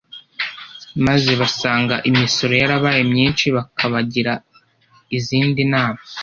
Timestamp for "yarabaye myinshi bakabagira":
2.61-4.33